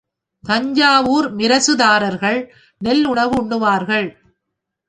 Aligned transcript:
தஞ்சாவூர் 0.43 1.27
மிராசுதார்கள் 1.35 2.39
நெல் 2.81 3.05
உணவு 3.05 3.35
உண்ணுவார்கள். 3.41 4.07